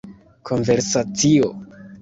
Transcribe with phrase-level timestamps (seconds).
[0.47, 1.47] konversacio